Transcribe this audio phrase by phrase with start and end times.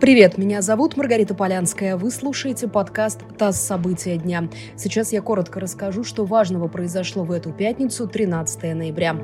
[0.00, 1.98] Привет, меня зовут Маргарита Полянская.
[1.98, 3.60] Вы слушаете подкаст «ТАСС.
[3.60, 4.48] События дня».
[4.74, 9.14] Сейчас я коротко расскажу, что важного произошло в эту пятницу, 13 ноября.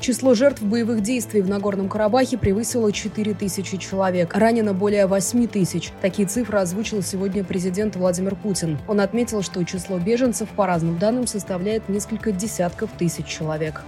[0.00, 4.34] Число жертв боевых действий в Нагорном Карабахе превысило 4 тысячи человек.
[4.34, 5.92] Ранено более 8 тысяч.
[6.00, 8.78] Такие цифры озвучил сегодня президент Владимир Путин.
[8.88, 13.82] Он отметил, что число беженцев, по разным данным, составляет несколько десятков тысяч человек.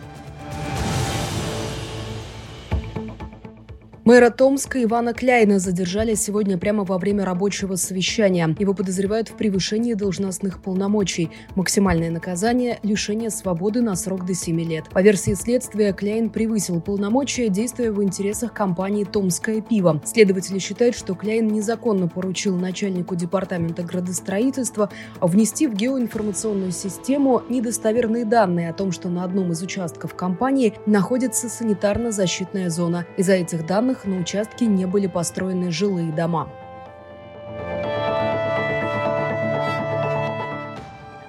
[4.04, 8.54] Мэра Томска Ивана Кляйна задержали сегодня прямо во время рабочего совещания.
[8.58, 11.30] Его подозревают в превышении должностных полномочий.
[11.54, 14.90] Максимальное наказание– лишение свободы на срок до 7 лет.
[14.90, 20.02] По версии следствия, Кляйн превысил полномочия, действуя в интересах компании «Томское пиво».
[20.04, 24.90] Следователи считают, что Кляйн незаконно поручил начальнику департамента градостроительства
[25.22, 31.48] внести в геоинформационную систему недостоверные данные о том, что на одном из участков компании находится
[31.48, 33.06] санитарно-защитная зона.
[33.16, 36.48] Из-за этих данных данных, на участке не были построены жилые дома.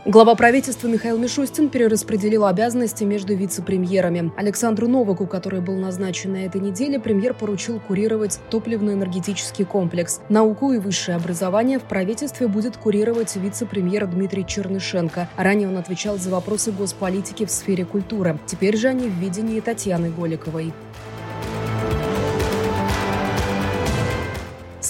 [0.08, 4.32] Глава правительства Михаил Мишустин перераспределил обязанности между вице-премьерами.
[4.38, 10.22] Александру Новаку, который был назначен на этой неделе, премьер поручил курировать топливно-энергетический комплекс.
[10.30, 15.28] Науку и высшее образование в правительстве будет курировать вице-премьер Дмитрий Чернышенко.
[15.38, 18.38] Ранее он отвечал за вопросы госполитики в сфере культуры.
[18.46, 20.72] Теперь же они в видении Татьяны Голиковой.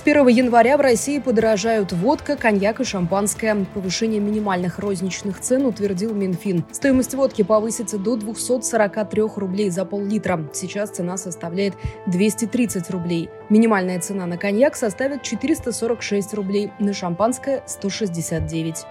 [0.05, 3.65] 1 января в России подорожают водка, коньяк и шампанское.
[3.73, 6.63] Повышение минимальных розничных цен утвердил Минфин.
[6.71, 10.47] Стоимость водки повысится до 243 рублей за пол-литра.
[10.53, 11.73] Сейчас цена составляет
[12.05, 13.31] 230 рублей.
[13.49, 18.85] Минимальная цена на коньяк составит 446 рублей, на шампанское– 169.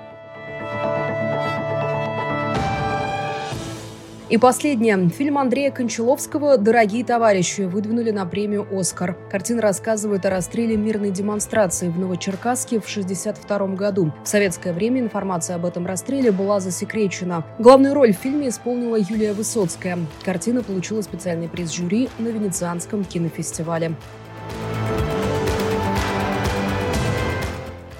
[4.35, 5.11] И последнее.
[5.11, 9.17] Фильм Андрея Кончаловского «Дорогие товарищи» выдвинули на премию «Оскар».
[9.31, 14.13] Картина рассказывает о расстреле мирной демонстрации в Новочеркасске в 1962 году.
[14.25, 17.47] В советское время информация об этом расстреле была засекречена.
[17.61, 20.01] Главную роль в фильме исполнила Юлия Высоцкая.
[20.25, 23.93] Картина получила специальный приз жюри на Венецианском кинофестивале.